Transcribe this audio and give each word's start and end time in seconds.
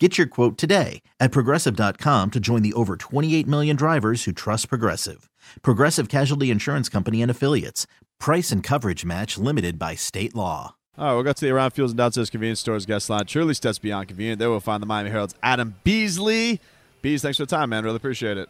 Get 0.00 0.18
your 0.18 0.26
quote 0.26 0.58
today 0.58 1.02
at 1.20 1.30
progressive.com 1.30 2.32
to 2.32 2.40
join 2.40 2.62
the 2.62 2.72
over 2.72 2.96
28 2.96 3.46
million 3.46 3.76
drivers 3.76 4.24
who 4.24 4.32
trust 4.32 4.68
Progressive. 4.68 5.30
Progressive 5.62 6.08
Casualty 6.08 6.50
Insurance 6.50 6.88
Company 6.88 7.22
and 7.22 7.30
Affiliates. 7.30 7.86
Price 8.18 8.50
and 8.50 8.60
coverage 8.60 9.04
match 9.04 9.38
limited 9.38 9.78
by 9.78 9.94
state 9.94 10.34
law. 10.34 10.74
All 10.98 11.06
right, 11.06 11.14
we'll 11.14 11.22
go 11.22 11.32
to 11.32 11.44
the 11.44 11.50
Around 11.52 11.70
Fuels 11.72 11.92
and 11.92 11.98
Downstairs 11.98 12.28
Convenience 12.28 12.58
Stores 12.58 12.86
guest 12.86 13.08
line. 13.08 13.26
Truly 13.26 13.54
steps 13.54 13.78
beyond 13.78 14.08
convenient. 14.08 14.40
There 14.40 14.50
we'll 14.50 14.58
find 14.58 14.82
the 14.82 14.86
Miami 14.86 15.10
Herald's 15.10 15.36
Adam 15.44 15.76
Beasley. 15.84 16.60
Bees, 17.00 17.22
thanks 17.22 17.36
for 17.38 17.44
the 17.44 17.50
time, 17.50 17.70
man. 17.70 17.84
Really 17.84 17.96
appreciate 17.96 18.36
it. 18.36 18.48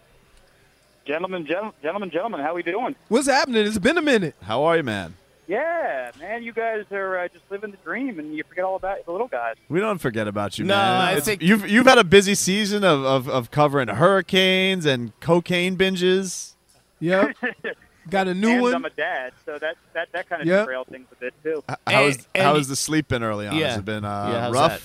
Gentlemen, 1.06 1.45
gen- 1.46 1.73
gentlemen, 1.82 2.09
gentlemen, 2.09 2.40
how 2.40 2.54
we 2.54 2.62
doing? 2.62 2.95
What's 3.09 3.26
happening? 3.26 3.66
It's 3.66 3.76
been 3.79 3.98
a 3.98 4.02
minute. 4.02 4.34
How 4.42 4.65
are 4.65 4.79
you, 4.79 4.82
man? 4.82 5.15
Yeah, 5.46 6.10
man, 6.18 6.42
you 6.42 6.52
guys 6.52 6.84
are 6.90 7.18
uh, 7.18 7.28
just 7.28 7.44
living 7.50 7.70
the 7.70 7.76
dream, 7.78 8.18
and 8.18 8.34
you 8.34 8.42
forget 8.48 8.64
all 8.64 8.76
about 8.76 9.04
the 9.04 9.12
little 9.12 9.28
guys. 9.28 9.56
We 9.68 9.78
don't 9.78 9.98
forget 9.98 10.26
about 10.26 10.58
you, 10.58 10.64
No, 10.64 10.74
man. 10.74 11.00
I 11.02 11.10
It's- 11.12 11.24
think- 11.26 11.42
you've 11.42 11.68
you've 11.68 11.86
had 11.86 11.98
a 11.98 12.04
busy 12.04 12.34
season 12.34 12.82
of, 12.82 13.04
of, 13.04 13.28
of 13.28 13.50
covering 13.50 13.88
hurricanes 13.88 14.86
and 14.86 15.18
cocaine 15.20 15.76
binges. 15.76 16.54
Yep. 17.00 17.36
Got 18.10 18.28
a 18.28 18.34
new 18.34 18.50
and 18.52 18.62
one. 18.62 18.74
I'm 18.74 18.84
a 18.86 18.90
dad, 18.90 19.32
so 19.44 19.58
that 19.58 19.76
that, 19.92 20.08
that 20.12 20.28
kind 20.28 20.40
of 20.42 20.48
Yep. 20.48 20.64
derailed 20.66 20.86
things 20.88 21.06
a 21.12 21.16
bit 21.16 21.34
too. 21.42 21.62
How 21.68 21.76
And- 21.86 22.04
was 22.06 22.28
and 22.34 22.42
how 22.45 22.52
y- 22.52 22.58
has 22.58 22.68
the 22.68 22.76
sleep 22.76 23.08
been 23.08 23.23
early 23.23 23.46
on? 23.46 23.56
Yeah. 23.56 23.68
Has 23.68 23.79
it 23.79 23.84
been 23.84 24.04
uh, 24.04 24.29
Yeah, 24.32 24.51
rough? 24.51 24.70
that? 24.73 24.80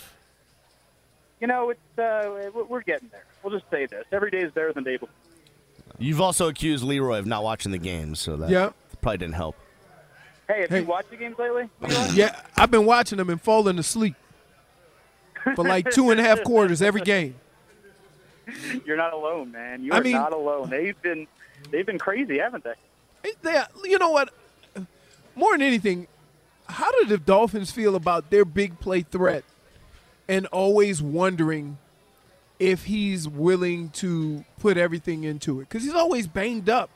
You 1.39 1.47
know, 1.47 1.69
it's 1.69 1.79
uh, 1.97 2.49
we're- 2.53 2.66
we're 2.67 2.81
getting 2.81 3.07
there. 3.13 3.23
We'll 3.44 3.57
just 3.57 3.69
say 3.71 3.85
this: 3.85 4.03
every 4.11 4.29
day 4.31 4.39
is 4.39 4.51
better 4.51 4.73
than 4.73 4.83
the 4.83 4.89
day 4.91 4.97
before. 4.97 5.09
You've 5.97 6.19
also 6.21 6.47
accused 6.49 6.83
Leroy 6.83 7.17
of 7.19 7.25
not 7.25 7.44
watching 7.44 7.71
the 7.71 7.77
games, 7.77 8.19
so 8.19 8.35
that 8.38 8.49
Yep. 8.49 8.73
probably 9.01 9.17
didn't 9.19 9.35
help. 9.35 9.55
Hey, 10.50 10.61
have 10.61 10.69
Hey. 10.72 10.80
you 10.80 10.86
watched 10.86 11.11
the 11.11 11.16
games 11.16 11.38
lately? 11.38 11.69
Yeah, 12.14 12.36
I've 12.58 12.72
been 12.72 12.86
watching 12.86 13.17
them 13.19 13.30
and 13.30 13.39
falling 13.39 13.78
asleep 13.78 14.16
for 15.56 15.64
like 15.64 15.91
two 15.91 16.09
and 16.09 16.19
a 16.19 16.23
half 16.23 16.44
quarters 16.44 16.81
every 16.81 17.02
game. 17.02 17.36
You're 18.86 18.97
not 18.97 19.14
alone, 19.14 19.52
man. 19.52 19.83
You 19.83 19.94
I 19.94 20.00
are 20.00 20.02
mean- 20.03 20.14
not 20.14 20.33
alone. 20.33 20.69
They've 20.72 21.00
been 21.03 21.28
they've 21.69 21.86
been 21.86 22.00
crazy, 22.00 22.39
haven't 22.39 22.64
they? 22.64 23.31
They, 23.44 23.61
you 23.83 24.00
know 24.00 24.09
what? 24.09 24.33
More 25.36 25.52
than 25.53 25.61
anything, 25.61 26.08
how 26.67 26.91
do 27.00 27.06
the 27.06 27.17
Dolphins 27.19 27.69
feel 27.72 27.95
about 27.95 28.31
their 28.31 28.44
big 28.44 28.80
play 28.80 29.02
threat 29.02 29.44
and 30.28 30.47
always 30.47 31.02
wondering 31.02 31.78
if 32.58 32.86
he's 32.86 33.28
willing 33.30 33.89
to 33.89 34.44
put 34.59 34.78
everything 34.78 35.25
into 35.25 35.59
it? 35.59 35.69
Because 35.69 35.84
he's 35.84 35.94
always 35.94 36.25
banged 36.28 36.69
up, 36.69 36.89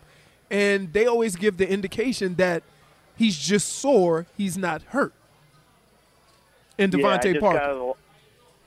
and 0.50 0.92
they 0.92 1.06
always 1.06 1.36
give 1.36 1.58
the 1.58 1.70
indication 1.70 2.36
that 2.36 2.64
he's 3.18 3.38
just 3.38 3.70
sore, 3.70 4.26
he's 4.38 4.58
not 4.58 4.82
hurt. 4.84 5.14
And 6.78 6.94
yeah, 6.94 7.00
DeVante 7.00 7.34
just 7.34 7.40
Parker. 7.40 7.74
The, 7.74 7.94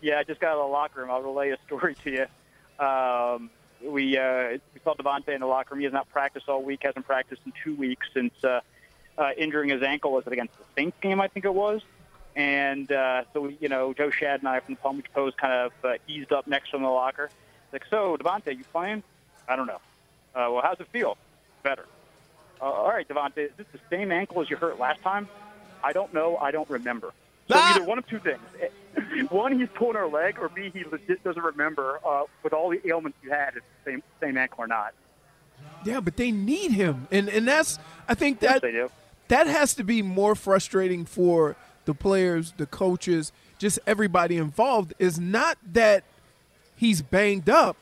yeah, 0.00 0.18
I 0.18 0.24
just 0.24 0.40
got 0.40 0.52
out 0.52 0.58
of 0.58 0.68
the 0.68 0.72
locker 0.72 1.00
room. 1.00 1.10
I'll 1.10 1.22
relay 1.22 1.50
a 1.50 1.58
story 1.66 1.96
to 2.04 2.10
you. 2.10 2.84
Um, 2.84 3.50
we 3.82 4.16
uh, 4.16 4.58
we 4.74 4.80
saw 4.84 4.94
DeVante 4.94 5.28
in 5.28 5.40
the 5.40 5.46
locker 5.46 5.74
room. 5.74 5.80
He 5.80 5.84
has 5.84 5.92
not 5.92 6.08
practiced 6.10 6.48
all 6.48 6.62
week. 6.62 6.80
Hasn't 6.82 7.06
practiced 7.06 7.42
in 7.44 7.52
two 7.64 7.74
weeks 7.74 8.06
since 8.14 8.32
uh, 8.44 8.60
uh, 9.18 9.30
injuring 9.36 9.70
his 9.70 9.82
ankle. 9.82 10.12
Was 10.12 10.26
it 10.26 10.32
against 10.32 10.56
the 10.56 10.64
Saints 10.76 10.96
game? 11.00 11.20
I 11.20 11.28
think 11.28 11.44
it 11.44 11.54
was. 11.54 11.82
And 12.36 12.92
uh, 12.92 13.24
so, 13.32 13.40
we, 13.40 13.56
you 13.60 13.70
know, 13.70 13.94
Joe 13.94 14.10
Schad 14.10 14.40
and 14.40 14.48
I 14.48 14.60
from 14.60 14.74
the 14.74 14.80
Palm 14.80 14.96
Beach 14.96 15.06
Post 15.14 15.38
kind 15.38 15.54
of 15.54 15.72
uh, 15.82 15.94
eased 16.06 16.32
up 16.32 16.46
next 16.46 16.70
to 16.70 16.76
him 16.76 16.82
in 16.82 16.88
the 16.88 16.92
locker. 16.92 17.30
Like, 17.72 17.86
so 17.88 18.18
DeVante, 18.18 18.56
you 18.56 18.64
playing? 18.72 19.02
I 19.48 19.56
don't 19.56 19.66
know. 19.66 19.80
Uh, 20.34 20.52
well, 20.52 20.60
how's 20.62 20.78
it 20.78 20.86
feel? 20.88 21.16
Better. 21.62 21.86
Uh, 22.60 22.64
all 22.64 22.88
right, 22.88 23.06
DeVante, 23.08 23.38
is 23.38 23.50
this 23.56 23.66
the 23.72 23.80
same 23.90 24.10
ankle 24.12 24.40
as 24.42 24.48
you 24.50 24.56
hurt 24.56 24.78
last 24.78 25.02
time? 25.02 25.28
I 25.84 25.92
don't 25.92 26.12
know. 26.14 26.36
I 26.38 26.50
don't 26.50 26.68
remember. 26.70 27.12
So 27.48 27.54
Ah! 27.56 27.76
either 27.76 27.84
one 27.84 27.98
of 27.98 28.06
two 28.06 28.18
things. 28.18 28.40
One, 29.30 29.58
he's 29.58 29.68
pulling 29.74 29.96
our 29.96 30.08
leg, 30.08 30.38
or 30.40 30.48
B, 30.48 30.70
he 30.72 30.82
legit 30.84 31.22
doesn't 31.22 31.42
remember 31.42 32.00
uh, 32.04 32.22
with 32.42 32.52
all 32.54 32.70
the 32.70 32.80
ailments 32.88 33.18
you 33.22 33.30
had, 33.30 33.50
it's 33.56 33.64
the 33.84 33.90
same, 33.92 34.02
same 34.20 34.36
ankle 34.38 34.64
or 34.64 34.66
not. 34.66 34.94
Yeah, 35.84 36.00
but 36.00 36.16
they 36.16 36.30
need 36.32 36.72
him, 36.72 37.06
and 37.10 37.28
and 37.28 37.46
that's 37.46 37.78
I 38.08 38.14
think 38.14 38.40
Yes, 38.40 38.60
that 38.60 38.62
do. 38.72 38.90
that 39.28 39.46
has 39.46 39.74
to 39.74 39.84
be 39.84 40.00
more 40.02 40.34
frustrating 40.34 41.04
for 41.04 41.56
the 41.84 41.94
players, 41.94 42.52
the 42.56 42.66
coaches, 42.66 43.32
just 43.58 43.78
everybody 43.86 44.36
involved. 44.38 44.94
Is 44.98 45.20
not 45.20 45.56
that 45.72 46.02
he's 46.74 47.02
banged 47.02 47.48
up, 47.48 47.76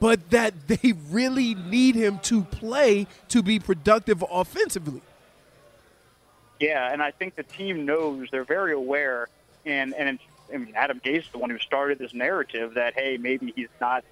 but 0.00 0.30
that 0.30 0.68
they 0.68 0.92
really 1.10 1.54
need 1.54 1.94
him 1.94 2.18
to 2.20 2.42
play 2.42 3.06
to 3.28 3.42
be 3.42 3.58
productive 3.58 4.24
offensively. 4.30 5.02
Yeah, 6.60 6.90
and 6.90 7.02
I 7.02 7.10
think 7.10 7.34
the 7.34 7.42
team 7.42 7.84
knows 7.84 8.28
they're 8.30 8.44
very 8.44 8.72
aware, 8.72 9.28
and 9.64 9.94
and 9.94 10.08
it's, 10.08 10.22
I 10.52 10.56
mean 10.56 10.72
Adam 10.74 11.00
Gase 11.04 11.18
is 11.20 11.28
the 11.32 11.38
one 11.38 11.50
who 11.50 11.58
started 11.58 11.98
this 11.98 12.14
narrative 12.14 12.74
that 12.74 12.94
hey 12.94 13.18
maybe 13.18 13.52
he's 13.54 13.68
not 13.80 14.04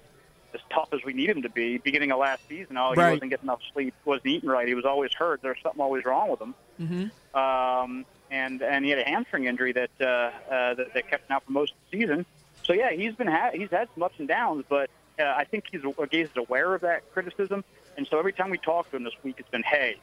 as 0.53 0.61
tough 0.69 0.89
as 0.93 1.03
we 1.03 1.13
need 1.13 1.29
him 1.29 1.41
to 1.41 1.49
be. 1.49 1.77
Beginning 1.79 2.11
of 2.11 2.19
last 2.19 2.47
season, 2.47 2.77
oh 2.77 2.93
he 2.93 2.99
wasn't 2.99 3.29
getting 3.29 3.45
enough 3.45 3.61
sleep, 3.73 3.93
wasn't 4.05 4.27
eating 4.27 4.49
right, 4.49 4.67
he 4.67 4.75
was 4.75 4.85
always 4.85 5.11
hurt. 5.13 5.41
There's 5.41 5.57
something 5.61 5.81
always 5.81 6.05
wrong 6.05 6.29
with 6.29 6.41
him. 6.41 6.55
Mm-hmm. 6.79 7.37
um, 7.37 8.05
and 8.31 8.61
and 8.61 8.83
he 8.83 8.91
had 8.91 8.99
a 8.99 9.03
hamstring 9.03 9.45
injury 9.45 9.71
that 9.73 9.89
uh, 9.99 10.05
uh, 10.05 10.73
that, 10.75 10.93
that 10.93 11.09
kept 11.09 11.29
him 11.29 11.35
out 11.35 11.43
for 11.45 11.51
most 11.51 11.71
of 11.73 11.77
the 11.91 11.99
season. 11.99 12.25
So 12.63 12.73
yeah, 12.73 12.91
he's 12.91 13.15
been 13.15 13.27
ha- 13.27 13.51
he's 13.53 13.69
had 13.69 13.87
some 13.93 14.03
ups 14.03 14.15
and 14.19 14.27
downs, 14.27 14.65
but 14.67 14.89
uh, 15.19 15.23
I 15.23 15.45
think 15.45 15.65
he's 15.71 15.81
Gase 15.81 16.25
is 16.25 16.31
aware 16.37 16.73
of 16.75 16.81
that 16.81 17.03
criticism, 17.11 17.63
and 17.97 18.07
so 18.07 18.19
every 18.19 18.33
time 18.33 18.49
we 18.49 18.57
talk 18.57 18.89
to 18.91 18.97
him 18.97 19.03
this 19.03 19.13
week, 19.23 19.35
it's 19.39 19.49
been, 19.49 19.63
hey, 19.63 20.01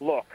look, 0.00 0.26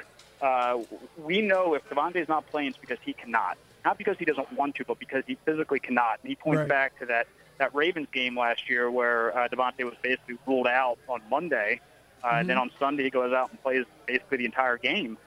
uh, 0.42 0.78
we 1.16 1.42
know 1.42 1.76
if 1.76 1.84
DeVante's 1.90 2.28
not 2.28 2.46
playing, 2.48 2.70
it's 2.70 2.78
because 2.80 2.98
he 3.04 3.14
cannot, 3.14 3.58
not 3.86 3.98
because 3.98 4.16
he 4.20 4.26
doesn't 4.26 4.52
want 4.52 4.76
to, 4.76 4.86
but 4.86 5.00
because 5.00 5.24
he 5.28 5.38
physically 5.46 5.80
cannot. 5.80 6.20
And 6.24 6.30
he 6.30 6.36
points 6.36 6.64
Right. 6.64 6.68
back 6.68 6.98
to 7.00 7.06
that 7.08 7.28
that 7.60 7.74
Ravens 7.76 8.08
game 8.12 8.38
last 8.38 8.70
year 8.70 8.90
where 8.90 9.38
uh, 9.38 9.48
DeVante 9.48 9.84
was 9.84 9.94
basically 10.02 10.36
ruled 10.48 10.68
out 10.68 10.98
on 11.08 11.22
Monday, 11.30 11.80
uh, 12.24 12.38
and 12.40 12.50
then 12.50 12.58
on 12.58 12.72
Sunday 12.80 13.04
he 13.04 13.10
goes 13.12 13.34
out 13.34 13.52
and 13.52 13.62
plays 13.62 13.86
basically 14.08 14.38
the 14.40 14.46
entire 14.46 14.78
game. 14.78 15.18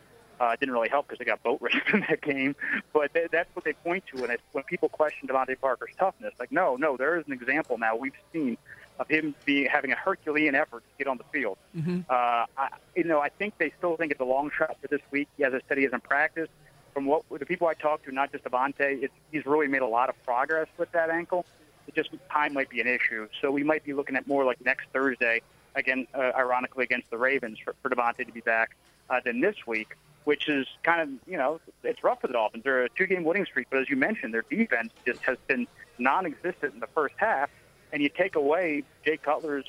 Uh, 0.41 0.49
it 0.49 0.61
didn't 0.61 0.73
really 0.73 0.89
help 0.89 1.07
because 1.07 1.19
they 1.19 1.25
got 1.25 1.43
boat 1.43 1.59
raced 1.63 1.89
in 1.93 2.01
that 2.01 2.21
game, 2.21 2.57
but 2.93 3.13
th- 3.15 3.29
that's 3.31 3.55
what 3.55 3.65
they 3.65 3.73
point 3.73 4.05
to 4.13 4.21
when, 4.21 4.31
it, 4.31 4.41
when 4.53 4.65
people 4.65 4.89
question 4.89 5.29
DeVante 5.29 5.59
Parker's 5.61 5.95
toughness. 5.99 6.35
Like, 6.39 6.51
no, 6.51 6.77
no, 6.77 6.97
there 6.97 7.19
is 7.19 7.27
an 7.27 7.33
example 7.33 7.79
now 7.79 7.97
we've 7.97 8.13
seen 8.33 8.57
of 8.99 9.09
him 9.09 9.35
be 9.45 9.65
having 9.65 9.93
a 9.93 9.97
Herculean 9.97 10.55
effort 10.55 10.83
to 10.83 10.99
get 10.99 11.09
on 11.09 11.19
the 11.19 11.25
field. 11.33 11.59
Mm-hmm. 11.77 12.01
Uh, 12.09 12.13
I, 12.57 12.69
you 12.95 13.05
know, 13.05 13.21
I 13.21 13.29
think 13.29 13.59
they 13.59 13.73
still 13.79 13.97
think 13.97 14.13
it's 14.13 14.21
a 14.21 14.25
long 14.25 14.51
shot 14.57 14.77
for 14.81 14.89
this 14.89 15.01
week. 15.11 15.29
As 15.45 15.53
I 15.53 15.61
said, 15.69 15.79
he 15.79 15.85
hasn't 15.85 16.05
practiced. 16.05 16.53
From 16.93 17.07
what 17.07 17.25
the 17.29 17.47
people 17.47 17.67
I 17.67 17.75
talked 17.75 18.05
to, 18.05 18.13
not 18.13 18.31
just 18.31 18.45
DeVante, 18.45 19.03
it's, 19.03 19.15
he's 19.33 19.45
really 19.47 19.67
made 19.67 19.83
a 19.83 19.87
lot 19.87 20.09
of 20.09 20.25
progress 20.25 20.69
with 20.79 20.93
that 20.93 21.11
ankle. 21.11 21.45
It 21.89 21.95
just 21.97 22.11
time 22.31 22.55
might 22.55 22.71
be 22.71 22.81
an 22.81 22.87
issue, 22.87 23.29
so 23.41 23.51
we 23.51 23.65
might 23.65 23.85
be 23.85 23.93
looking 23.93 24.15
at 24.15 24.29
more 24.29 24.45
like 24.45 24.65
next 24.65 24.87
Thursday, 24.93 25.43
again, 25.75 26.07
uh, 26.15 26.31
ironically 26.37 26.85
against 26.85 27.11
the 27.11 27.19
Ravens 27.19 27.59
for, 27.59 27.75
for 27.83 27.91
DeVante 27.91 28.25
to 28.25 28.33
be 28.33 28.41
back 28.41 28.77
uh, 29.11 29.21
than 29.25 29.41
this 29.41 29.57
week, 29.67 29.97
which 30.25 30.49
is 30.49 30.67
kind 30.83 31.01
of 31.01 31.09
you 31.27 31.37
know 31.37 31.61
it's 31.83 32.03
rough 32.03 32.21
for 32.21 32.27
the 32.27 32.33
Dolphins. 32.33 32.65
They're 32.65 32.85
a 32.85 32.89
two-game 32.91 33.25
winning 33.25 33.45
streak, 33.45 33.69
but 33.71 33.81
as 33.81 33.89
you 33.89 33.97
mentioned, 33.97 34.35
their 34.35 34.45
defense 34.51 34.93
just 35.07 35.21
has 35.23 35.39
been 35.47 35.67
non-existent 35.99 36.75
in 36.75 36.81
the 36.81 36.89
first 36.95 37.15
half, 37.19 37.51
and 37.93 38.03
you 38.03 38.09
take 38.09 38.37
away 38.37 38.85
Jay 39.05 39.17
Cutler's 39.17 39.67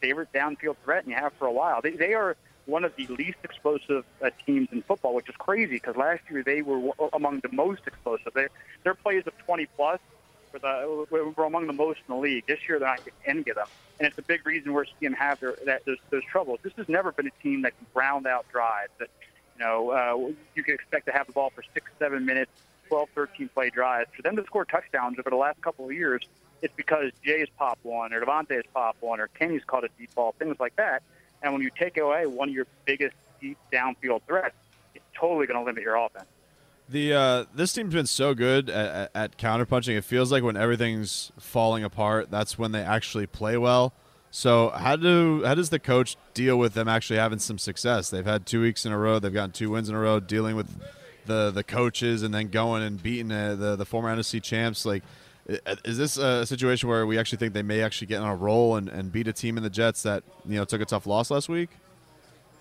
favorite 0.00 0.28
downfield 0.34 0.76
threat, 0.84 1.04
and 1.04 1.12
you 1.12 1.16
have 1.16 1.32
for 1.38 1.46
a 1.46 1.52
while. 1.52 1.80
They, 1.82 1.90
they 1.90 2.14
are 2.14 2.36
one 2.66 2.84
of 2.84 2.92
the 2.96 3.06
least 3.08 3.38
explosive 3.42 4.04
uh, 4.24 4.30
teams 4.46 4.68
in 4.72 4.82
football, 4.82 5.14
which 5.14 5.28
is 5.28 5.34
crazy 5.38 5.74
because 5.74 5.96
last 5.96 6.22
year 6.30 6.42
they 6.42 6.62
were 6.62 6.76
w- 6.76 7.10
among 7.12 7.40
the 7.40 7.50
most 7.52 7.82
explosive. 7.86 8.32
Their 8.34 8.48
their 8.84 8.94
plays 8.94 9.24
of 9.26 9.36
20 9.38 9.66
plus 9.76 10.00
were, 10.52 10.58
the, 10.58 11.32
were 11.36 11.44
among 11.44 11.66
the 11.66 11.72
most 11.72 12.00
in 12.08 12.14
the 12.14 12.20
league. 12.20 12.44
This 12.46 12.60
year 12.68 12.78
they're 12.78 12.88
not 12.88 13.04
getting 13.04 13.20
any 13.26 13.50
of 13.50 13.56
them, 13.56 13.66
and 13.98 14.08
it's 14.08 14.18
a 14.18 14.22
big 14.22 14.46
reason 14.46 14.72
we're 14.72 14.86
seeing 14.98 15.12
have 15.12 15.40
their, 15.40 15.56
that 15.66 15.82
those, 15.84 15.98
those 16.10 16.24
troubles. 16.30 16.60
This 16.62 16.72
has 16.76 16.88
never 16.88 17.12
been 17.12 17.26
a 17.26 17.42
team 17.42 17.62
that 17.62 17.76
can 17.76 17.86
ground 17.92 18.26
out 18.26 18.46
drives. 18.50 18.92
You 19.58 19.64
know 19.64 19.90
uh, 19.90 20.32
you 20.54 20.62
can 20.62 20.74
expect 20.74 21.06
to 21.06 21.12
have 21.12 21.26
the 21.26 21.32
ball 21.32 21.50
for 21.50 21.62
six, 21.74 21.90
seven 21.98 22.24
minutes, 22.24 22.50
12, 22.88 23.08
13 23.14 23.48
play 23.48 23.70
drives. 23.70 24.10
For 24.14 24.22
them 24.22 24.36
to 24.36 24.44
score 24.44 24.64
touchdowns 24.64 25.18
over 25.18 25.30
the 25.30 25.36
last 25.36 25.60
couple 25.60 25.86
of 25.86 25.92
years, 25.92 26.22
it's 26.62 26.74
because 26.74 27.12
Jay's 27.24 27.48
pop 27.58 27.78
one 27.82 28.12
or 28.12 28.20
DeVante's 28.20 28.66
pop 28.72 28.96
one 29.00 29.20
or 29.20 29.28
Kenny's 29.28 29.64
caught 29.64 29.84
a 29.84 29.88
deep 29.98 30.14
ball, 30.14 30.34
things 30.38 30.58
like 30.58 30.76
that. 30.76 31.02
And 31.42 31.52
when 31.52 31.62
you 31.62 31.70
take 31.70 31.98
away 31.98 32.26
one 32.26 32.48
of 32.48 32.54
your 32.54 32.66
biggest 32.84 33.14
deep 33.40 33.58
downfield 33.72 34.22
threats, 34.26 34.56
it's 34.94 35.04
totally 35.14 35.46
going 35.46 35.58
to 35.58 35.64
limit 35.64 35.82
your 35.82 35.96
offense. 35.96 36.26
The 36.88 37.14
uh, 37.14 37.44
this 37.54 37.72
team's 37.72 37.94
been 37.94 38.06
so 38.06 38.34
good 38.34 38.68
at, 38.68 39.10
at 39.14 39.38
counterpunching. 39.38 39.96
It 39.96 40.04
feels 40.04 40.30
like 40.30 40.42
when 40.42 40.56
everything's 40.56 41.32
falling 41.38 41.82
apart, 41.82 42.30
that's 42.30 42.58
when 42.58 42.72
they 42.72 42.82
actually 42.82 43.26
play 43.26 43.56
well. 43.56 43.94
So 44.34 44.70
how 44.70 44.96
do 44.96 45.44
how 45.44 45.54
does 45.54 45.70
the 45.70 45.78
coach 45.78 46.16
deal 46.34 46.58
with 46.58 46.74
them 46.74 46.88
actually 46.88 47.20
having 47.20 47.38
some 47.38 47.56
success? 47.56 48.10
They've 48.10 48.24
had 48.24 48.46
two 48.46 48.60
weeks 48.60 48.84
in 48.84 48.90
a 48.90 48.98
row. 48.98 49.20
They've 49.20 49.32
gotten 49.32 49.52
two 49.52 49.70
wins 49.70 49.88
in 49.88 49.94
a 49.94 50.00
row, 50.00 50.18
dealing 50.18 50.56
with 50.56 50.68
the 51.26 51.52
the 51.52 51.62
coaches, 51.62 52.24
and 52.24 52.34
then 52.34 52.48
going 52.48 52.82
and 52.82 53.00
beating 53.00 53.28
the 53.28 53.54
the, 53.56 53.76
the 53.76 53.84
former 53.84 54.12
NFC 54.12 54.42
champs. 54.42 54.84
Like, 54.84 55.04
is 55.84 55.96
this 55.96 56.16
a 56.16 56.44
situation 56.46 56.88
where 56.88 57.06
we 57.06 57.16
actually 57.16 57.38
think 57.38 57.54
they 57.54 57.62
may 57.62 57.80
actually 57.80 58.08
get 58.08 58.22
on 58.22 58.28
a 58.28 58.34
roll 58.34 58.74
and, 58.74 58.88
and 58.88 59.12
beat 59.12 59.28
a 59.28 59.32
team 59.32 59.56
in 59.56 59.62
the 59.62 59.70
Jets 59.70 60.02
that 60.02 60.24
you 60.44 60.56
know 60.56 60.64
took 60.64 60.80
a 60.80 60.84
tough 60.84 61.06
loss 61.06 61.30
last 61.30 61.48
week? 61.48 61.70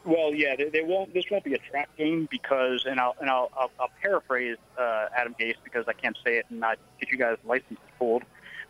Well, 0.06 0.32
yeah, 0.32 0.56
they, 0.56 0.70
they 0.70 0.84
won't. 0.84 1.12
This 1.12 1.26
won't 1.32 1.44
be 1.44 1.56
a 1.56 1.58
trap 1.58 1.90
game 1.98 2.28
because, 2.30 2.86
and 2.86 3.00
I'll 3.00 3.16
and 3.20 3.32
I'll, 3.32 3.50
I'll, 3.58 3.72
I'll 3.80 3.92
paraphrase 4.00 4.58
uh, 4.78 5.08
Adam 5.18 5.36
Gase 5.40 5.56
because 5.64 5.86
I 5.88 5.94
can't 5.94 6.20
say 6.24 6.38
it 6.38 6.46
and 6.52 6.60
not 6.60 6.78
get 7.00 7.10
you 7.10 7.18
guys 7.18 7.38
licenses 7.44 7.80
pulled. 7.98 8.22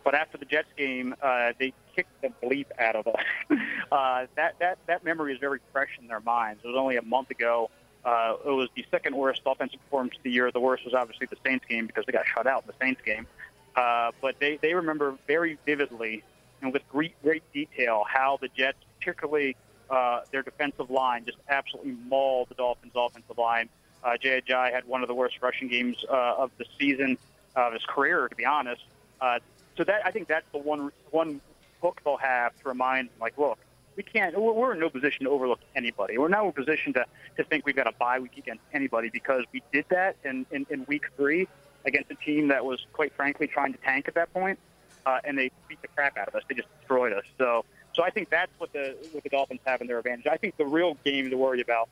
But 0.04 0.14
after 0.14 0.36
the 0.36 0.44
Jets 0.44 0.68
game, 0.76 1.14
uh, 1.22 1.52
they 1.58 1.72
kicked 1.96 2.20
the 2.20 2.28
bleep 2.42 2.66
out 2.78 2.94
of 2.94 3.08
us. 3.08 3.24
uh, 3.92 4.26
that 4.36 4.58
that 4.60 4.78
that 4.86 5.04
memory 5.04 5.32
is 5.32 5.40
very 5.40 5.60
fresh 5.72 5.90
in 5.98 6.06
their 6.06 6.20
minds. 6.20 6.60
It 6.62 6.68
was 6.68 6.76
only 6.76 6.96
a 6.96 7.02
month 7.02 7.30
ago. 7.30 7.70
Uh, 8.04 8.34
it 8.44 8.50
was 8.50 8.68
the 8.76 8.84
second 8.90 9.16
worst 9.16 9.40
offensive 9.46 9.80
performance 9.80 10.14
of 10.16 10.22
the 10.22 10.30
year. 10.30 10.50
The 10.52 10.60
worst 10.60 10.84
was 10.84 10.92
obviously 10.92 11.26
the 11.26 11.38
Saints 11.44 11.64
game 11.66 11.86
because 11.86 12.04
they 12.04 12.12
got 12.12 12.26
shut 12.26 12.46
out 12.46 12.64
in 12.64 12.66
the 12.66 12.84
Saints 12.84 13.00
game. 13.04 13.26
Uh, 13.74 14.12
but 14.20 14.38
they 14.38 14.58
they 14.58 14.74
remember 14.74 15.16
very 15.26 15.58
vividly 15.64 16.22
and 16.60 16.72
with 16.72 16.86
great 16.88 17.14
great 17.22 17.42
detail 17.52 18.04
how 18.06 18.38
the 18.40 18.48
Jets, 18.48 18.78
particularly 18.98 19.56
uh, 19.90 20.20
their 20.32 20.42
defensive 20.42 20.90
line 20.90 21.24
just 21.24 21.38
absolutely 21.48 21.96
mauled 22.08 22.48
the 22.48 22.54
Dolphins' 22.54 22.92
offensive 22.94 23.38
line. 23.38 23.68
Uh, 24.02 24.16
Jay 24.18 24.42
had 24.46 24.84
one 24.84 25.02
of 25.02 25.08
the 25.08 25.14
worst 25.14 25.36
rushing 25.40 25.68
games 25.68 26.04
uh, 26.10 26.34
of 26.36 26.50
the 26.58 26.66
season 26.78 27.16
of 27.56 27.72
his 27.72 27.84
career, 27.86 28.28
to 28.28 28.34
be 28.34 28.44
honest. 28.44 28.82
Uh, 29.20 29.38
so 29.76 29.84
that 29.84 30.06
I 30.06 30.10
think 30.10 30.28
that's 30.28 30.46
the 30.52 30.58
one 30.58 30.90
one 31.10 31.40
hook 31.82 32.00
they'll 32.04 32.16
have 32.16 32.58
to 32.62 32.68
remind 32.68 33.08
them, 33.08 33.16
like, 33.20 33.36
look, 33.38 33.58
we 33.96 34.02
can't. 34.02 34.36
We're, 34.38 34.72
in 34.72 34.80
no 34.80 34.88
position 34.88 35.24
to 35.24 35.30
overlook 35.30 35.60
anybody. 35.76 36.18
We're 36.18 36.28
not 36.28 36.44
in 36.44 36.50
a 36.50 36.52
position 36.52 36.92
to 36.94 37.04
to 37.36 37.44
think 37.44 37.66
we've 37.66 37.76
got 37.76 37.86
a 37.86 37.92
bye 37.92 38.18
week 38.18 38.36
against 38.36 38.62
anybody 38.72 39.10
because 39.10 39.44
we 39.52 39.62
did 39.72 39.84
that 39.90 40.16
in, 40.24 40.46
in, 40.50 40.66
in 40.70 40.84
week 40.86 41.04
three 41.16 41.48
against 41.84 42.10
a 42.10 42.14
team 42.14 42.48
that 42.48 42.64
was 42.64 42.86
quite 42.92 43.12
frankly 43.14 43.46
trying 43.46 43.72
to 43.72 43.78
tank 43.80 44.08
at 44.08 44.14
that 44.14 44.32
point, 44.32 44.58
uh, 45.06 45.20
and 45.24 45.38
they 45.38 45.50
beat 45.68 45.80
the 45.82 45.88
crap 45.88 46.16
out 46.16 46.28
of 46.28 46.34
us. 46.34 46.42
They 46.48 46.54
just 46.54 46.68
destroyed 46.80 47.12
us. 47.12 47.24
So 47.38 47.64
so 47.94 48.02
I 48.02 48.10
think 48.10 48.30
that's 48.30 48.52
what 48.58 48.72
the 48.72 48.96
what 49.12 49.22
the 49.22 49.30
Dolphins 49.30 49.60
have 49.64 49.80
in 49.80 49.86
their 49.86 49.98
advantage. 49.98 50.26
I 50.26 50.36
think 50.36 50.56
the 50.56 50.66
real 50.66 50.96
game 51.04 51.30
to 51.30 51.36
worry 51.36 51.60
about, 51.60 51.88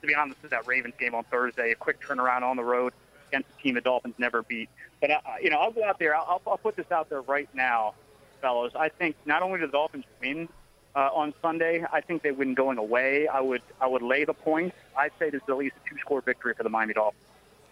to 0.00 0.06
be 0.06 0.14
honest, 0.14 0.38
is 0.44 0.50
that 0.50 0.66
Ravens 0.66 0.94
game 0.98 1.14
on 1.14 1.24
Thursday. 1.24 1.72
A 1.72 1.74
quick 1.74 2.00
turnaround 2.00 2.42
on 2.42 2.56
the 2.56 2.64
road 2.64 2.92
against 3.28 3.48
a 3.56 3.62
team 3.62 3.74
the 3.74 3.80
Dolphins 3.80 4.14
never 4.18 4.42
beat. 4.42 4.68
But 5.00 5.10
uh, 5.10 5.20
you 5.40 5.50
know, 5.50 5.58
I'll 5.58 5.72
go 5.72 5.84
out 5.84 5.98
there. 5.98 6.14
I'll, 6.14 6.40
I'll 6.46 6.58
put 6.58 6.76
this 6.76 6.90
out 6.90 7.08
there 7.08 7.22
right 7.22 7.48
now, 7.54 7.94
fellows. 8.40 8.72
I 8.74 8.88
think 8.88 9.16
not 9.24 9.42
only 9.42 9.60
do 9.60 9.66
the 9.66 9.72
Dolphins 9.72 10.04
win 10.20 10.48
uh, 10.94 11.10
on 11.12 11.34
Sunday, 11.40 11.84
I 11.92 12.00
think 12.00 12.22
they 12.22 12.32
win 12.32 12.54
going 12.54 12.78
away. 12.78 13.28
I 13.28 13.40
would 13.40 13.62
I 13.80 13.86
would 13.86 14.02
lay 14.02 14.24
the 14.24 14.34
points. 14.34 14.76
I'd 14.96 15.12
say 15.18 15.30
this 15.30 15.42
is 15.42 15.48
at 15.48 15.56
least 15.56 15.76
a 15.84 15.88
two 15.90 15.98
score 16.00 16.20
victory 16.20 16.54
for 16.54 16.62
the 16.62 16.70
Miami 16.70 16.94
Dolphins. 16.94 17.22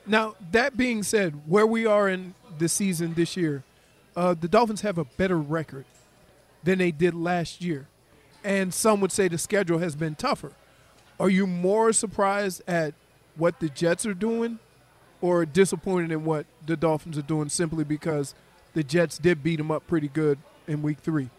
Now 0.06 0.36
that 0.52 0.76
being 0.76 1.02
said, 1.02 1.42
where 1.46 1.66
we 1.66 1.86
are 1.86 2.08
in 2.08 2.34
the 2.58 2.68
season 2.68 3.14
this 3.14 3.36
year, 3.36 3.64
uh, 4.14 4.34
the 4.34 4.48
Dolphins 4.48 4.82
have 4.82 4.98
a 4.98 5.04
better 5.04 5.38
record 5.38 5.84
than 6.62 6.78
they 6.78 6.90
did 6.90 7.14
last 7.14 7.60
year. 7.60 7.86
And 8.44 8.72
some 8.72 9.00
would 9.00 9.10
say 9.10 9.26
the 9.26 9.38
schedule 9.38 9.78
has 9.78 9.96
been 9.96 10.14
tougher. 10.14 10.52
Are 11.18 11.30
you 11.30 11.46
more 11.46 11.92
surprised 11.92 12.62
at 12.68 12.94
what 13.34 13.58
the 13.58 13.68
Jets 13.68 14.06
are 14.06 14.14
doing 14.14 14.58
or 15.20 15.44
disappointed 15.46 16.12
in 16.12 16.24
what 16.24 16.46
the 16.64 16.76
Dolphins 16.76 17.16
are 17.18 17.22
doing 17.22 17.48
simply 17.48 17.84
because 17.84 18.34
the 18.74 18.82
Jets 18.82 19.18
did 19.18 19.42
beat 19.42 19.56
them 19.56 19.70
up 19.70 19.86
pretty 19.86 20.08
good 20.08 20.38
in 20.66 20.82
week 20.82 20.98
three? 20.98 21.30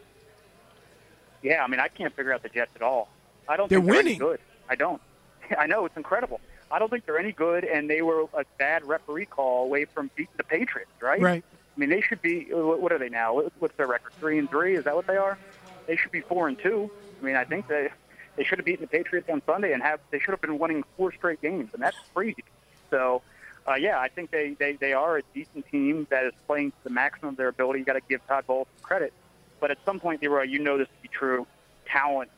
Yeah, 1.43 1.63
I 1.63 1.67
mean, 1.67 1.79
I 1.79 1.87
can't 1.87 2.15
figure 2.15 2.33
out 2.33 2.43
the 2.43 2.49
Jets 2.49 2.71
at 2.75 2.81
all. 2.81 3.09
I 3.47 3.55
don't 3.57 3.69
they're 3.69 3.79
think 3.79 3.87
they're 3.91 3.97
winning. 3.97 4.11
any 4.13 4.19
good. 4.19 4.39
I 4.69 4.75
don't. 4.75 5.01
I 5.57 5.67
know, 5.67 5.85
it's 5.85 5.97
incredible. 5.97 6.41
I 6.69 6.79
don't 6.79 6.89
think 6.89 7.05
they're 7.05 7.19
any 7.19 7.31
good, 7.31 7.63
and 7.63 7.89
they 7.89 8.01
were 8.01 8.23
a 8.33 8.43
bad 8.57 8.85
referee 8.85 9.25
call 9.27 9.65
away 9.65 9.85
from 9.85 10.09
beating 10.15 10.33
the 10.35 10.43
Patriots, 10.43 10.91
right? 11.01 11.21
Right. 11.21 11.43
I 11.75 11.79
mean, 11.79 11.89
they 11.89 12.01
should 12.01 12.21
be. 12.21 12.47
What 12.51 12.91
are 12.91 12.97
they 12.97 13.09
now? 13.09 13.41
What's 13.59 13.75
their 13.77 13.87
record? 13.87 14.11
Three 14.19 14.39
and 14.39 14.49
three? 14.49 14.75
Is 14.75 14.83
that 14.85 14.95
what 14.95 15.07
they 15.07 15.15
are? 15.15 15.37
They 15.85 15.95
should 15.95 16.11
be 16.11 16.21
four 16.21 16.47
and 16.47 16.57
two. 16.59 16.89
I 17.21 17.25
mean, 17.25 17.35
I 17.35 17.45
think 17.45 17.67
they 17.67 17.89
they 18.35 18.43
should 18.43 18.57
have 18.57 18.65
beaten 18.65 18.81
the 18.81 18.87
Patriots 18.87 19.29
on 19.29 19.41
Sunday 19.45 19.73
and 19.73 19.81
have 19.83 19.99
they 20.11 20.19
should 20.19 20.31
have 20.31 20.41
been 20.41 20.59
winning 20.59 20.83
four 20.97 21.13
straight 21.13 21.41
games, 21.41 21.69
and 21.73 21.81
that's 21.81 21.97
crazy. 22.13 22.43
So, 22.89 23.21
uh, 23.67 23.75
yeah, 23.75 23.99
I 23.99 24.07
think 24.07 24.31
they, 24.31 24.51
they 24.57 24.73
they 24.73 24.93
are 24.93 25.17
a 25.17 25.21
decent 25.33 25.67
team 25.69 26.07
that 26.09 26.25
is 26.25 26.33
playing 26.47 26.71
to 26.71 26.77
the 26.85 26.89
maximum 26.89 27.29
of 27.33 27.37
their 27.37 27.49
ability. 27.49 27.79
You 27.79 27.85
got 27.85 27.93
to 27.93 28.01
give 28.07 28.25
Todd 28.27 28.45
Bowles 28.47 28.67
credit, 28.81 29.13
but 29.59 29.71
at 29.71 29.77
some 29.85 29.99
point, 29.99 30.21
Leroy, 30.21 30.43
you 30.43 30.59
know 30.59 30.77
this 30.77 30.87
to 30.87 31.01
be 31.01 31.09
true. 31.09 31.45
Talent 31.85 32.29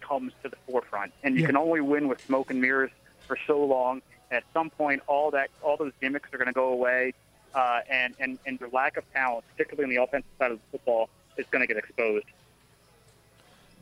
comes 0.00 0.32
to 0.42 0.48
the 0.48 0.56
forefront, 0.66 1.12
and 1.22 1.34
you 1.34 1.42
Yeah. 1.42 1.48
can 1.48 1.56
only 1.56 1.80
win 1.80 2.08
with 2.08 2.24
smoke 2.24 2.50
and 2.50 2.60
mirrors 2.60 2.90
for 3.26 3.36
so 3.46 3.62
long. 3.64 4.00
At 4.30 4.44
some 4.54 4.70
point, 4.70 5.02
all 5.06 5.30
that 5.32 5.50
all 5.62 5.76
those 5.76 5.92
gimmicks 6.00 6.32
are 6.32 6.38
going 6.38 6.48
to 6.48 6.52
go 6.54 6.68
away 6.68 7.14
uh, 7.54 7.80
and, 7.90 8.14
and, 8.20 8.38
and 8.46 8.58
their 8.58 8.68
lack 8.68 8.96
of 8.98 9.10
talent, 9.12 9.44
particularly 9.56 9.84
on 9.84 9.90
the 9.96 10.02
offensive 10.02 10.30
side 10.38 10.50
of 10.52 10.58
the 10.58 10.78
football, 10.78 11.08
is 11.38 11.46
going 11.50 11.60
to 11.60 11.66
get 11.66 11.76
exposed. 11.78 12.26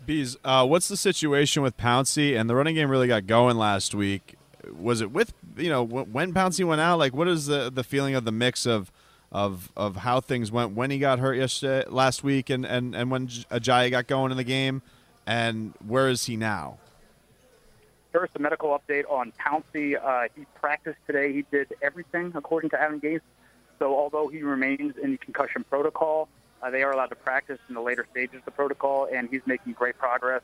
Bees, 0.05 0.37
uh, 0.45 0.65
what's 0.65 0.87
the 0.87 0.97
situation 0.97 1.63
with 1.65 1.77
Pouncey? 1.77 2.39
And 2.39 2.49
the 2.49 2.55
running 2.55 2.77
game 2.77 2.89
really 2.91 3.09
got 3.09 3.27
going 3.27 3.57
last 3.57 3.93
week. 3.93 4.36
Was 4.73 5.01
it 5.01 5.11
with 5.11 5.33
you 5.57 5.69
know 5.69 5.85
when 5.85 6.33
Pouncey 6.33 6.65
went 6.65 6.81
out? 6.81 6.99
Like, 6.99 7.15
what 7.15 7.29
is 7.29 7.47
the 7.47 7.71
the 7.71 7.85
feeling 7.85 8.15
of 8.15 8.25
the 8.25 8.33
mix 8.33 8.67
of 8.67 8.91
of 9.33 9.71
of 9.77 9.97
how 9.97 10.21
things 10.21 10.51
went 10.51 10.73
when 10.73 10.91
he 10.91 10.99
got 10.99 11.19
hurt 11.19 11.35
yesterday 11.35 11.89
last 11.89 12.25
week, 12.25 12.51
and 12.51 12.65
and 12.65 12.95
and 12.95 13.11
when 13.11 13.29
Ajayi 13.29 13.91
got 13.91 14.07
going 14.07 14.31
in 14.31 14.37
the 14.37 14.45
game, 14.45 14.83
and 15.27 15.75
where 15.87 16.09
is 16.09 16.25
he 16.25 16.37
now? 16.37 16.79
First, 18.13 18.33
a 18.37 18.39
medical 18.39 18.79
update 18.79 19.05
on 19.11 19.33
Pouncey. 19.33 19.95
Uh, 20.03 20.29
he 20.35 20.47
practiced 20.55 20.99
today. 21.07 21.33
He 21.33 21.45
did 21.51 21.75
everything 21.83 22.33
according 22.35 22.71
to 22.71 22.81
Adam 22.81 23.01
Gase. 23.01 23.21
So, 23.79 23.95
although 23.95 24.29
he 24.29 24.43
remains 24.43 24.97
in 24.97 25.13
the 25.13 25.19
concussion 25.19 25.65
protocol, 25.69 26.29
uh, 26.63 26.71
they 26.71 26.83
are 26.83 26.93
allowed 26.93 27.09
to 27.09 27.17
practice 27.17 27.59
in 27.69 27.75
the 27.75 27.83
later 27.83 28.07
stages 28.11 28.37
of 28.37 28.45
the 28.47 28.51
protocol, 28.53 29.07
and 29.13 29.29
he's 29.29 29.43
making 29.45 29.75
great 29.75 29.99
progress. 29.99 30.41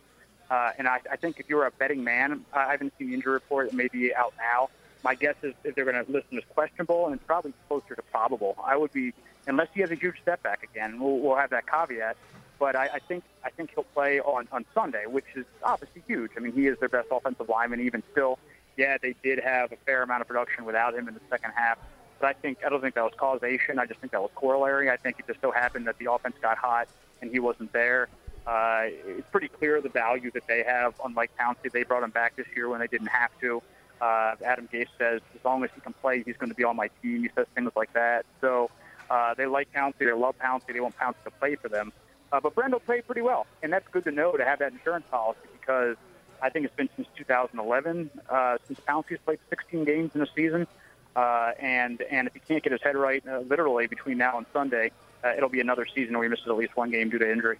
Uh, 0.50 0.72
and 0.78 0.86
I, 0.86 1.00
I 1.10 1.16
think 1.16 1.40
if 1.40 1.48
you're 1.48 1.66
a 1.66 1.70
betting 1.70 2.04
man, 2.04 2.44
I 2.52 2.70
haven't 2.70 2.92
seen 2.98 3.08
the 3.08 3.14
injury 3.14 3.32
report. 3.32 3.68
It 3.68 3.74
may 3.74 3.88
be 3.88 4.14
out 4.14 4.34
now. 4.36 4.68
My 5.02 5.14
guess 5.14 5.34
is 5.42 5.54
if 5.64 5.74
they're 5.74 5.84
going 5.84 6.04
to 6.04 6.10
list 6.10 6.26
him 6.30 6.38
as 6.38 6.44
questionable, 6.54 7.08
and 7.08 7.24
probably 7.26 7.52
closer 7.68 7.94
to 7.94 8.02
probable. 8.02 8.56
I 8.64 8.76
would 8.76 8.92
be, 8.92 9.12
unless 9.46 9.68
he 9.74 9.80
has 9.80 9.90
a 9.90 9.96
huge 9.96 10.16
setback 10.24 10.62
again. 10.62 11.00
We'll, 11.00 11.18
we'll 11.18 11.36
have 11.36 11.50
that 11.50 11.66
caveat. 11.66 12.16
But 12.58 12.76
I, 12.76 12.90
I 12.94 12.98
think 13.00 13.24
I 13.44 13.50
think 13.50 13.70
he'll 13.74 13.82
play 13.82 14.20
on 14.20 14.46
on 14.52 14.64
Sunday, 14.72 15.06
which 15.06 15.24
is 15.34 15.44
obviously 15.64 16.04
huge. 16.06 16.30
I 16.36 16.40
mean, 16.40 16.52
he 16.52 16.68
is 16.68 16.78
their 16.78 16.88
best 16.88 17.08
offensive 17.10 17.48
lineman. 17.48 17.80
Even 17.80 18.04
still, 18.12 18.38
yeah, 18.76 18.98
they 19.02 19.16
did 19.20 19.40
have 19.40 19.72
a 19.72 19.76
fair 19.84 20.02
amount 20.02 20.20
of 20.20 20.28
production 20.28 20.64
without 20.64 20.94
him 20.94 21.08
in 21.08 21.14
the 21.14 21.20
second 21.28 21.50
half. 21.56 21.78
But 22.20 22.28
I 22.28 22.32
think 22.34 22.58
I 22.64 22.68
don't 22.68 22.80
think 22.80 22.94
that 22.94 23.02
was 23.02 23.14
causation. 23.16 23.80
I 23.80 23.86
just 23.86 23.98
think 23.98 24.12
that 24.12 24.22
was 24.22 24.30
corollary. 24.36 24.90
I 24.90 24.96
think 24.96 25.18
it 25.18 25.26
just 25.26 25.40
so 25.40 25.50
happened 25.50 25.88
that 25.88 25.98
the 25.98 26.12
offense 26.12 26.36
got 26.40 26.56
hot 26.56 26.86
and 27.20 27.32
he 27.32 27.40
wasn't 27.40 27.72
there. 27.72 28.08
Uh, 28.46 28.82
it's 29.06 29.28
pretty 29.30 29.48
clear 29.48 29.80
the 29.80 29.88
value 29.88 30.30
that 30.32 30.46
they 30.48 30.62
have 30.62 30.94
on 31.00 31.14
Mike 31.14 31.30
Pouncey. 31.38 31.70
They 31.70 31.84
brought 31.84 32.02
him 32.02 32.10
back 32.10 32.36
this 32.36 32.46
year 32.56 32.68
when 32.68 32.80
they 32.80 32.86
didn't 32.88 33.08
have 33.08 33.30
to. 33.40 33.62
Uh, 34.00 34.34
Adam 34.44 34.68
Gase 34.72 34.88
says 34.98 35.20
as 35.34 35.44
long 35.44 35.62
as 35.62 35.70
he 35.74 35.80
can 35.80 35.92
play, 35.92 36.22
he's 36.24 36.36
going 36.36 36.50
to 36.50 36.56
be 36.56 36.64
on 36.64 36.74
my 36.74 36.90
team. 37.00 37.22
He 37.22 37.30
says 37.36 37.46
things 37.54 37.70
like 37.76 37.92
that. 37.92 38.26
So 38.40 38.70
uh, 39.08 39.34
they 39.34 39.46
like 39.46 39.72
Pouncey. 39.72 39.98
They 39.98 40.12
love 40.12 40.34
Pouncey. 40.38 40.72
They 40.72 40.80
want 40.80 40.98
Pouncey 40.98 41.22
to 41.24 41.30
play 41.30 41.54
for 41.54 41.68
them. 41.68 41.92
Uh, 42.32 42.40
but 42.40 42.54
Brendel 42.54 42.80
played 42.80 43.06
pretty 43.06 43.20
well, 43.20 43.46
and 43.62 43.72
that's 43.72 43.86
good 43.88 44.04
to 44.04 44.10
know 44.10 44.32
to 44.32 44.44
have 44.44 44.58
that 44.58 44.72
insurance 44.72 45.04
policy 45.10 45.40
because 45.60 45.96
I 46.40 46.48
think 46.48 46.64
it's 46.64 46.74
been 46.74 46.88
since 46.96 47.06
2011 47.16 48.10
uh, 48.28 48.58
since 48.66 48.80
Pouncey's 48.80 49.20
played 49.24 49.38
16 49.50 49.84
games 49.84 50.12
in 50.14 50.22
a 50.22 50.26
season. 50.34 50.66
Uh, 51.14 51.52
and 51.60 52.00
and 52.10 52.26
if 52.26 52.32
he 52.32 52.40
can't 52.40 52.62
get 52.62 52.72
his 52.72 52.80
head 52.82 52.96
right, 52.96 53.22
uh, 53.28 53.40
literally 53.40 53.86
between 53.86 54.16
now 54.16 54.38
and 54.38 54.46
Sunday, 54.52 54.90
uh, 55.22 55.34
it'll 55.36 55.50
be 55.50 55.60
another 55.60 55.86
season 55.94 56.14
where 56.16 56.24
he 56.24 56.30
misses 56.30 56.46
at 56.48 56.56
least 56.56 56.74
one 56.74 56.90
game 56.90 57.10
due 57.10 57.18
to 57.18 57.30
injury. 57.30 57.58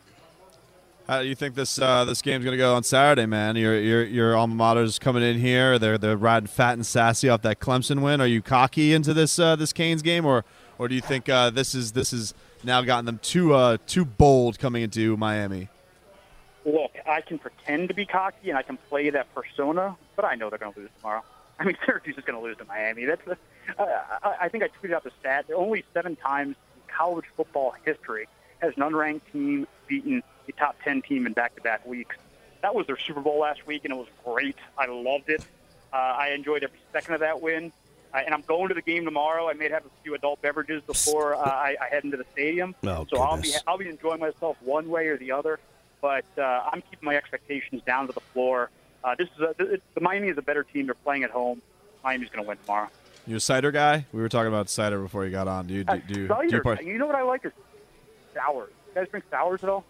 How 1.12 1.20
do 1.20 1.28
you 1.28 1.34
think 1.34 1.54
this 1.54 1.78
uh, 1.78 2.06
this 2.06 2.22
game's 2.22 2.42
gonna 2.42 2.56
go 2.56 2.74
on 2.74 2.84
Saturday, 2.84 3.26
man? 3.26 3.54
Your 3.54 3.78
your 3.78 4.02
your 4.02 4.34
alma 4.34 4.54
mater's 4.54 4.98
coming 4.98 5.22
in 5.22 5.38
here. 5.38 5.78
They're 5.78 5.98
they're 5.98 6.16
riding 6.16 6.46
fat 6.46 6.72
and 6.72 6.86
sassy 6.86 7.28
off 7.28 7.42
that 7.42 7.60
Clemson 7.60 8.00
win. 8.00 8.22
Are 8.22 8.26
you 8.26 8.40
cocky 8.40 8.94
into 8.94 9.12
this 9.12 9.38
uh, 9.38 9.54
this 9.54 9.74
Canes 9.74 10.00
game, 10.00 10.24
or 10.24 10.42
or 10.78 10.88
do 10.88 10.94
you 10.94 11.02
think 11.02 11.28
uh, 11.28 11.50
this 11.50 11.74
is 11.74 11.92
this 11.92 12.14
is 12.14 12.32
now 12.64 12.80
gotten 12.80 13.04
them 13.04 13.18
too 13.20 13.52
uh, 13.52 13.76
too 13.86 14.06
bold 14.06 14.58
coming 14.58 14.84
into 14.84 15.14
Miami? 15.18 15.68
Look, 16.64 16.92
I 17.06 17.20
can 17.20 17.38
pretend 17.38 17.88
to 17.88 17.94
be 17.94 18.06
cocky 18.06 18.48
and 18.48 18.56
I 18.56 18.62
can 18.62 18.78
play 18.88 19.10
that 19.10 19.34
persona, 19.34 19.98
but 20.16 20.24
I 20.24 20.34
know 20.34 20.48
they're 20.48 20.58
to 20.60 20.72
lose 20.74 20.88
tomorrow. 20.98 21.24
I 21.58 21.64
mean, 21.64 21.76
Syracuse 21.84 22.16
is 22.16 22.24
to 22.24 22.40
lose 22.40 22.56
to 22.56 22.64
Miami. 22.64 23.04
That's 23.04 23.20
uh, 23.28 23.84
I 24.40 24.48
think 24.48 24.64
I 24.64 24.68
tweeted 24.68 24.94
out 24.94 25.04
the 25.04 25.12
stat. 25.20 25.44
Only 25.54 25.84
seven 25.92 26.16
times 26.16 26.56
in 26.74 26.82
college 26.96 27.26
football 27.36 27.74
history 27.84 28.28
has 28.60 28.72
an 28.78 28.82
unranked 28.82 29.30
team 29.30 29.66
beaten 29.86 30.22
a 30.48 30.52
top 30.52 30.76
10 30.84 31.02
team 31.02 31.26
in 31.26 31.32
back-to-back 31.32 31.86
weeks. 31.86 32.16
That 32.62 32.74
was 32.74 32.86
their 32.86 32.98
Super 32.98 33.20
Bowl 33.20 33.40
last 33.40 33.66
week, 33.66 33.84
and 33.84 33.92
it 33.92 33.96
was 33.96 34.08
great. 34.24 34.56
I 34.78 34.86
loved 34.86 35.28
it. 35.28 35.44
Uh, 35.92 35.96
I 35.96 36.28
enjoyed 36.30 36.62
every 36.64 36.78
second 36.92 37.14
of 37.14 37.20
that 37.20 37.40
win. 37.42 37.72
Uh, 38.14 38.18
and 38.24 38.34
I'm 38.34 38.42
going 38.42 38.68
to 38.68 38.74
the 38.74 38.82
game 38.82 39.04
tomorrow. 39.04 39.48
I 39.48 39.54
may 39.54 39.70
have 39.70 39.86
a 39.86 39.90
few 40.02 40.14
adult 40.14 40.42
beverages 40.42 40.82
before 40.82 41.34
uh, 41.34 41.38
I, 41.40 41.76
I 41.80 41.86
head 41.90 42.04
into 42.04 42.16
the 42.18 42.26
stadium. 42.32 42.74
Oh, 42.84 43.06
so 43.10 43.20
I'll 43.22 43.40
be. 43.40 43.52
I'll 43.66 43.78
be 43.78 43.88
enjoying 43.88 44.20
myself 44.20 44.56
one 44.62 44.88
way 44.90 45.06
or 45.08 45.16
the 45.16 45.32
other. 45.32 45.58
but 46.02 46.24
uh, 46.36 46.42
I'm 46.70 46.82
keeping 46.82 47.06
my 47.06 47.16
expectations 47.16 47.80
down 47.86 48.06
to 48.08 48.12
the 48.12 48.20
floor. 48.20 48.70
Uh, 49.02 49.14
this 49.18 49.28
is 49.34 49.40
a, 49.40 49.54
the, 49.58 49.80
the 49.94 50.00
Miami 50.00 50.28
is 50.28 50.36
a 50.38 50.42
better 50.42 50.62
team. 50.62 50.86
They're 50.86 50.94
playing 50.94 51.24
at 51.24 51.30
home. 51.30 51.62
Miami's 52.04 52.28
going 52.28 52.44
to 52.44 52.48
win 52.48 52.58
tomorrow. 52.58 52.88
You 53.26 53.36
a 53.36 53.40
cider 53.40 53.70
guy? 53.70 54.04
We 54.12 54.20
were 54.20 54.28
talking 54.28 54.48
about 54.48 54.68
cider 54.68 55.00
before 55.00 55.24
you 55.24 55.30
got 55.30 55.48
on. 55.48 55.66
Do 55.68 55.74
you 55.74 55.84
do, 55.84 55.92
Uh, 55.92 55.96
do, 56.06 56.20
you- 56.20 56.28
cider, 56.28 56.48
do 56.48 56.56
you 56.56 56.62
part- 56.62 56.84
you 56.84 56.98
know 56.98 57.06
what 57.06 57.14
I 57.16 57.22
like 57.22 57.44
is 57.46 57.52
sours. 58.34 58.70
You 58.88 58.94
guys 58.94 59.08
drink 59.10 59.24
sours 59.30 59.62
at 59.62 59.70
all? 59.70 59.84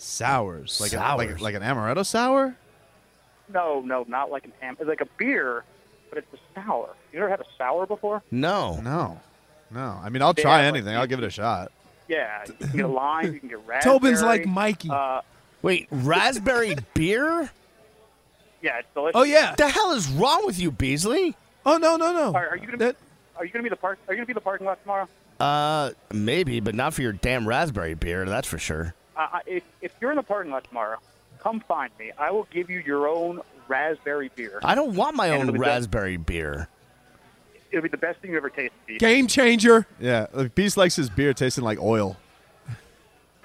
Sours 0.00 0.80
like 0.80 0.92
A, 0.92 1.16
like 1.16 1.40
like 1.40 1.54
an 1.54 1.62
amaretto 1.62 2.04
sour? 2.04 2.56
No, 3.52 3.80
no, 3.80 4.04
not 4.08 4.30
like 4.30 4.44
an 4.44 4.52
ham. 4.60 4.76
It's 4.78 4.88
like 4.88 5.00
a 5.00 5.08
beer, 5.18 5.64
but 6.08 6.18
it's 6.18 6.32
a 6.32 6.38
sour. 6.60 6.90
You 7.12 7.18
ever 7.20 7.28
had 7.28 7.40
a 7.40 7.44
sour 7.58 7.86
before? 7.86 8.22
No. 8.30 8.80
No, 8.80 9.20
no. 9.70 10.00
I 10.02 10.08
mean, 10.08 10.22
I'll 10.22 10.32
They 10.32 10.42
try 10.42 10.62
have, 10.62 10.72
like, 10.74 10.80
anything. 10.82 10.96
I'll 10.96 11.06
give 11.06 11.18
it 11.18 11.24
a 11.26 11.30
shot. 11.30 11.72
Yeah, 12.08 12.44
you 12.46 12.54
can 12.66 12.76
get 12.76 12.88
lime, 12.88 13.32
you 13.34 13.40
can 13.40 13.48
get 13.48 13.58
raspberry. 13.66 13.94
Tobin's 13.98 14.22
like 14.22 14.46
Mikey. 14.46 14.88
Uh, 14.90 15.20
Wait, 15.62 15.86
raspberry 15.90 16.74
beer? 16.94 17.50
yeah, 18.62 18.78
it's 18.78 18.88
delicious. 18.94 19.12
oh 19.18 19.22
yeah. 19.22 19.50
What 19.50 19.58
the 19.58 19.68
hell 19.68 19.92
is 19.92 20.08
wrong 20.08 20.44
with 20.46 20.58
you, 20.58 20.70
Beasley? 20.70 21.36
Oh 21.66 21.76
no 21.76 21.96
no 21.96 22.12
no. 22.12 22.32
Are, 22.34 22.48
are 22.50 22.56
you 22.56 22.66
gonna 22.66 22.78
That- 22.78 22.96
Are 23.36 23.44
you 23.44 23.50
gonna 23.52 23.62
be 23.62 23.68
the 23.68 23.76
park? 23.76 23.98
Are 24.08 24.14
you 24.14 24.18
gonna 24.18 24.26
be 24.26 24.32
the 24.32 24.40
parking 24.40 24.66
lot 24.66 24.80
tomorrow? 24.82 25.08
Uh, 25.38 25.90
maybe, 26.12 26.60
but 26.60 26.74
not 26.74 26.94
for 26.94 27.02
your 27.02 27.12
damn 27.12 27.46
raspberry 27.48 27.94
beer. 27.94 28.24
That's 28.26 28.46
for 28.48 28.58
sure. 28.58 28.94
I- 29.32 29.40
if 29.46 29.62
if 29.80 29.92
you're 30.00 30.10
in 30.10 30.16
the 30.16 30.22
parking 30.22 30.52
lot 30.52 30.64
tomorrow, 30.64 30.98
come 31.40 31.60
find 31.60 31.90
me. 31.98 32.12
I 32.18 32.30
will 32.30 32.46
give 32.50 32.70
you 32.70 32.78
your 32.78 33.08
own 33.08 33.40
raspberry 33.68 34.30
beer. 34.34 34.60
I 34.64 34.74
don't 34.74 34.94
want 34.94 35.16
my 35.16 35.26
And 35.26 35.34
own 35.34 35.40
it'll 35.42 35.52
done. 35.52 35.60
raspberry 35.62 36.16
beer. 36.16 36.68
It'll 37.70 37.82
be 37.82 37.88
the 37.88 37.96
best 37.96 38.18
thing 38.20 38.32
you 38.32 38.36
ever 38.36 38.50
tasted. 38.50 38.72
Steve. 38.84 38.98
Game 38.98 39.26
changer. 39.28 39.86
Yeah, 40.00 40.26
like 40.32 40.54
Beast 40.56 40.76
likes 40.76 40.96
his 40.96 41.08
beer 41.08 41.32
tasting 41.34 41.64
like 41.64 41.78
oil. 41.80 42.16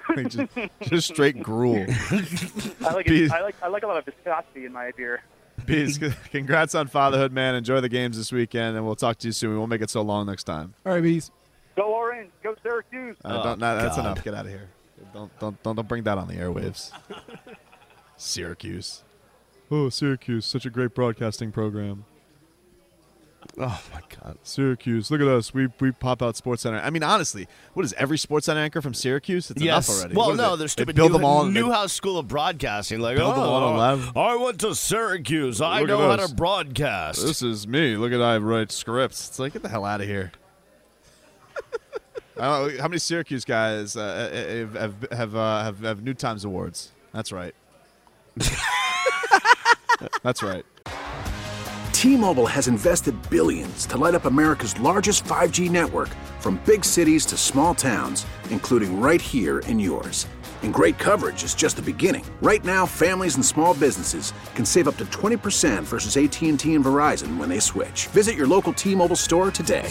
Like, 0.08 0.28
just, 0.28 0.48
just 0.82 1.08
straight 1.08 1.42
gruel. 1.42 1.84
I 1.88 2.92
like 2.92 3.08
it. 3.08 3.30
I 3.32 3.40
like 3.42 3.56
I 3.60 3.66
like 3.66 3.82
a 3.82 3.88
lot 3.88 3.96
of 3.96 4.04
viscosity 4.04 4.64
in 4.64 4.72
my 4.72 4.92
beer. 4.96 5.20
Beast, 5.64 6.00
congrats 6.30 6.76
on 6.76 6.86
fatherhood, 6.86 7.32
man. 7.32 7.56
Enjoy 7.56 7.80
the 7.80 7.88
games 7.88 8.16
this 8.16 8.30
weekend, 8.30 8.76
and 8.76 8.86
we'll 8.86 8.94
talk 8.94 9.18
to 9.18 9.26
you 9.26 9.32
soon. 9.32 9.50
We 9.50 9.58
won't 9.58 9.68
make 9.70 9.80
it 9.82 9.90
so 9.90 10.02
long 10.02 10.26
next 10.26 10.44
time. 10.44 10.74
All 10.84 10.92
right, 10.92 11.02
bees. 11.02 11.32
Go 11.74 11.92
Orange. 11.92 12.30
Go 12.44 12.54
Syracuse. 12.62 13.16
Uh, 13.24 13.38
Oh, 13.40 13.42
don't, 13.42 13.58
no, 13.58 13.76
that's 13.76 13.96
God. 13.96 14.04
enough. 14.06 14.22
Get 14.22 14.34
out 14.34 14.44
of 14.46 14.52
here. 14.52 14.68
Don't, 15.16 15.38
don't, 15.38 15.62
don't, 15.62 15.76
don't 15.76 15.88
bring 15.88 16.02
that 16.02 16.18
on 16.18 16.28
the 16.28 16.34
airwaves. 16.34 16.92
Syracuse. 18.18 19.02
Oh, 19.70 19.88
Syracuse, 19.88 20.44
such 20.44 20.66
a 20.66 20.70
great 20.70 20.94
broadcasting 20.94 21.52
program. 21.52 22.04
Oh 23.58 23.82
my 23.94 24.00
god. 24.22 24.36
Syracuse, 24.42 25.10
look 25.10 25.22
at 25.22 25.26
us. 25.28 25.54
We 25.54 25.68
we 25.80 25.90
pop 25.90 26.20
out 26.20 26.36
Sports 26.36 26.62
Center. 26.62 26.78
I 26.78 26.90
mean, 26.90 27.02
honestly, 27.02 27.48
what 27.72 27.86
is 27.86 27.94
every 27.94 28.18
Sports 28.18 28.44
Center 28.46 28.60
anchor 28.60 28.82
from 28.82 28.92
Syracuse? 28.92 29.50
It's 29.50 29.62
yes. 29.62 29.88
enough 29.88 29.98
already. 29.98 30.16
Well, 30.16 30.34
no, 30.34 30.54
it? 30.54 30.56
they're 30.58 30.64
They 30.64 30.68
stupid. 30.68 30.96
build 30.96 31.12
New, 31.12 31.18
them 31.18 31.24
all. 31.24 31.44
Newhouse 31.46 31.94
School 31.94 32.18
of 32.18 32.28
Broadcasting. 32.28 33.00
Like, 33.00 33.16
Build 33.16 33.36
them 33.36 33.42
all 33.42 33.80
oh. 33.80 34.12
I 34.20 34.36
went 34.36 34.60
to 34.60 34.74
Syracuse. 34.74 35.62
I 35.62 35.80
Look 35.80 35.88
at 35.88 35.98
know 35.98 36.10
how 36.10 36.16
to 36.16 36.34
broadcast. 36.34 37.24
This 37.24 37.40
is 37.40 37.66
me. 37.66 37.96
Look 37.96 38.12
at 38.12 38.20
I 38.20 38.36
write 38.36 38.70
scripts. 38.70 39.28
It's 39.28 39.38
like 39.38 39.54
get 39.54 39.62
the 39.62 39.70
hell 39.70 39.86
out 39.86 40.02
of 40.02 40.06
here. 40.08 40.32
I 42.38 42.44
don't 42.44 42.76
know, 42.76 42.82
how 42.82 42.88
many 42.88 42.98
Syracuse 42.98 43.44
guys 43.44 43.96
uh, 43.96 44.66
have 44.70 44.74
have 44.74 45.12
have, 45.12 45.36
uh, 45.36 45.62
have 45.64 45.80
have 45.80 46.02
New 46.02 46.14
Times 46.14 46.44
awards? 46.44 46.92
That's 47.12 47.32
right. 47.32 47.54
That's 50.22 50.42
right. 50.42 50.64
T-Mobile 51.92 52.46
has 52.46 52.68
invested 52.68 53.14
billions 53.30 53.86
to 53.86 53.96
light 53.96 54.14
up 54.14 54.26
America's 54.26 54.78
largest 54.78 55.24
5G 55.24 55.70
network 55.70 56.10
from 56.40 56.60
big 56.66 56.84
cities 56.84 57.24
to 57.26 57.38
small 57.38 57.74
towns, 57.74 58.26
including 58.50 59.00
right 59.00 59.20
here 59.20 59.60
in 59.60 59.80
yours. 59.80 60.26
And 60.62 60.74
great 60.74 60.98
coverage 60.98 61.42
is 61.42 61.54
just 61.54 61.76
the 61.76 61.82
beginning. 61.82 62.24
Right 62.42 62.62
now, 62.64 62.84
families 62.84 63.36
and 63.36 63.44
small 63.44 63.72
businesses 63.72 64.34
can 64.54 64.66
save 64.66 64.88
up 64.88 64.98
to 64.98 65.06
20% 65.06 65.84
versus 65.84 66.16
AT&T 66.18 66.74
and 66.74 66.84
Verizon 66.84 67.38
when 67.38 67.48
they 67.48 67.60
switch. 67.60 68.08
Visit 68.08 68.36
your 68.36 68.46
local 68.46 68.74
T-Mobile 68.74 69.16
store 69.16 69.50
today. 69.50 69.90